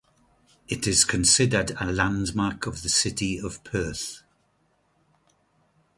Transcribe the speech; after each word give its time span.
It 0.67 0.87
is 0.87 1.05
considered 1.05 1.73
a 1.79 1.91
landmark 1.91 2.65
of 2.65 2.81
the 2.81 2.89
City 2.89 3.39
of 3.39 3.63
Perth. 3.63 4.23